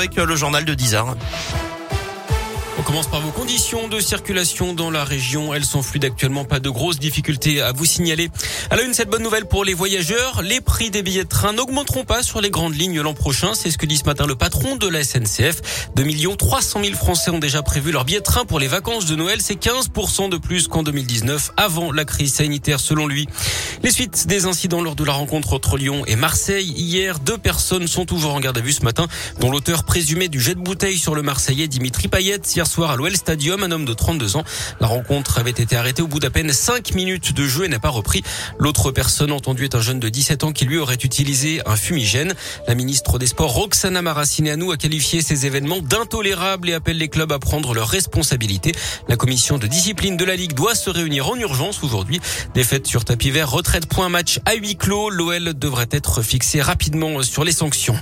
[0.00, 1.06] avec le journal de 10 heures.
[1.08, 1.67] On
[2.88, 5.52] commence par vos conditions de circulation dans la région.
[5.52, 8.30] Elles sont fluides actuellement, pas de grosses difficultés à vous signaler.
[8.70, 10.40] À la une, cette bonne nouvelle pour les voyageurs.
[10.40, 13.52] Les prix des billets de train n'augmenteront pas sur les grandes lignes l'an prochain.
[13.52, 15.90] C'est ce que dit ce matin le patron de la SNCF.
[15.96, 19.16] 2 300 000 Français ont déjà prévu leur billet de train pour les vacances de
[19.16, 19.42] Noël.
[19.42, 23.28] C'est 15% de plus qu'en 2019, avant la crise sanitaire, selon lui.
[23.82, 26.72] Les suites des incidents lors de la rencontre entre Lyon et Marseille.
[26.74, 29.08] Hier, deux personnes sont toujours en garde à vue ce matin,
[29.40, 33.16] dont l'auteur présumé du jet de bouteille sur le Marseillais Dimitri Payet soir à l'OL
[33.16, 34.44] Stadium, un homme de 32 ans.
[34.80, 37.78] La rencontre avait été arrêtée au bout d'à peine 5 minutes de jeu et n'a
[37.78, 38.22] pas repris.
[38.58, 42.34] L'autre personne entendue est un jeune de 17 ans qui lui aurait utilisé un fumigène.
[42.66, 47.32] La ministre des Sports, Roxana Maracineanu, a qualifié ces événements d'intolérables et appelle les clubs
[47.32, 48.72] à prendre leurs responsabilités.
[49.08, 52.20] La commission de discipline de la Ligue doit se réunir en urgence aujourd'hui.
[52.54, 55.10] Défaite sur tapis vert, retraite point match à huis clos.
[55.10, 57.98] L'OL devrait être fixé rapidement sur les sanctions.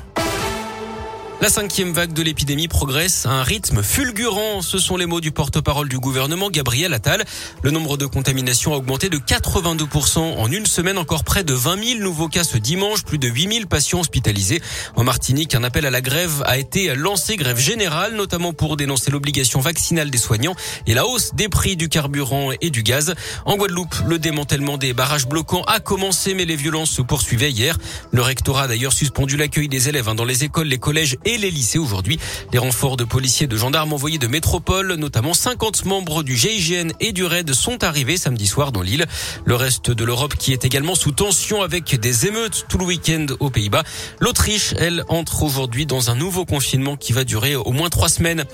[1.42, 4.62] La cinquième vague de l'épidémie progresse à un rythme fulgurant.
[4.62, 7.26] Ce sont les mots du porte-parole du gouvernement, Gabriel Attal.
[7.62, 10.96] Le nombre de contaminations a augmenté de 82% en une semaine.
[10.96, 13.04] Encore près de 20 000 nouveaux cas ce dimanche.
[13.04, 14.62] Plus de 8 000 patients hospitalisés.
[14.96, 19.10] En Martinique, un appel à la grève a été lancé, grève générale, notamment pour dénoncer
[19.10, 23.14] l'obligation vaccinale des soignants et la hausse des prix du carburant et du gaz.
[23.44, 27.76] En Guadeloupe, le démantèlement des barrages bloquants a commencé, mais les violences se poursuivaient hier.
[28.10, 31.36] Le rectorat a d'ailleurs suspendu l'accueil des élèves hein, dans les écoles, les collèges et
[31.36, 32.18] les lycées aujourd'hui.
[32.52, 36.92] Les renforts de policiers et de gendarmes envoyés de métropole, notamment 50 membres du GIGN
[37.00, 39.04] et du RAID sont arrivés samedi soir dans l'île.
[39.44, 43.26] Le reste de l'Europe qui est également sous tension avec des émeutes tout le week-end
[43.40, 43.82] aux Pays-Bas.
[44.20, 48.44] L'Autriche, elle, entre aujourd'hui dans un nouveau confinement qui va durer au moins trois semaines.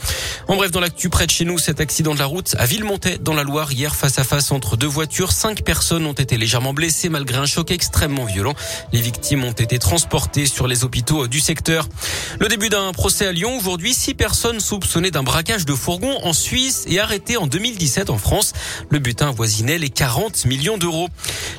[0.49, 3.19] En bref, dans l'actu près de chez nous, cet accident de la route à Villemontais
[3.19, 5.33] dans la Loire hier face à face entre deux voitures.
[5.33, 8.55] Cinq personnes ont été légèrement blessées malgré un choc extrêmement violent.
[8.93, 11.87] Les victimes ont été transportées sur les hôpitaux du secteur.
[12.39, 13.95] Le début d'un procès à Lyon aujourd'hui.
[13.95, 18.53] Six personnes soupçonnées d'un braquage de fourgon en Suisse et arrêtées en 2017 en France.
[18.91, 21.09] Le butin avoisinait les 40 millions d'euros.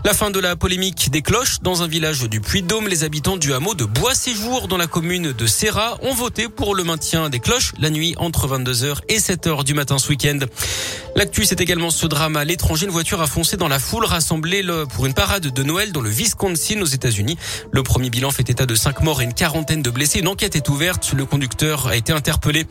[0.05, 2.87] La fin de la polémique des cloches dans un village du Puy-de-Dôme.
[2.87, 6.83] Les habitants du hameau de Bois-Séjour dans la commune de Serra ont voté pour le
[6.83, 10.39] maintien des cloches la nuit entre 22h et 7h du matin ce week-end.
[11.15, 12.85] L'actu, c'est également ce drame à l'étranger.
[12.85, 14.63] Une voiture a foncé dans la foule rassemblée
[14.93, 17.37] pour une parade de Noël dans le Wisconsin aux États-Unis.
[17.71, 20.19] Le premier bilan fait état de cinq morts et une quarantaine de blessés.
[20.19, 20.92] Une enquête est ouverte.
[21.15, 22.65] Le conducteur a été interpellé.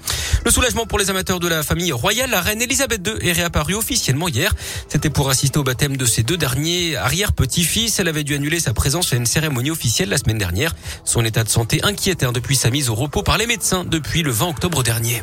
[0.44, 2.30] Le soulagement pour les amateurs de la famille royale.
[2.30, 4.54] La reine Elisabeth II est réapparue officiellement hier.
[4.88, 7.98] C'était pour assister au baptême de ses deux derniers arrière-petits-fils.
[7.98, 10.74] Elle avait dû annuler sa présence à une cérémonie officielle la semaine dernière.
[11.04, 14.30] Son état de santé inquiétait depuis sa mise au repos par les médecins depuis le
[14.30, 15.22] 20 octobre dernier.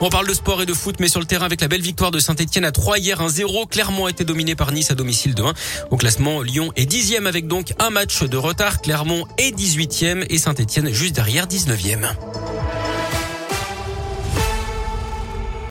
[0.00, 2.12] On parle de sport et de foot, mais sur le terrain avec la belle victoire
[2.12, 3.68] de Saint-Etienne à 3 hier, 1-0.
[3.68, 5.52] Clermont a été dominé par Nice à domicile de 1.
[5.90, 8.80] Au classement, Lyon est dixième avec donc un match de retard.
[8.80, 12.14] Clermont est 18e et Saint-Etienne juste derrière 19e.